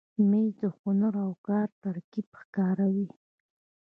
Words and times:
مېز 0.29 0.51
د 0.61 0.63
هنر 0.79 1.13
او 1.25 1.31
کار 1.47 1.67
ترکیب 1.83 2.27
ښکاروي. 2.41 3.07